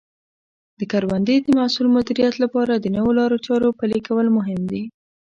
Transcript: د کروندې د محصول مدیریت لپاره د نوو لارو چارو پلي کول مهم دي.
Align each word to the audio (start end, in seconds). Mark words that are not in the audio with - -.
د 0.79 0.81
کروندې 0.91 1.35
د 1.41 1.47
محصول 1.57 1.87
مدیریت 1.97 2.35
لپاره 2.43 2.73
د 2.75 2.85
نوو 2.95 3.11
لارو 3.19 3.37
چارو 3.45 3.69
پلي 3.79 3.99
کول 4.07 4.27
مهم 4.37 4.61
دي. 4.71 4.83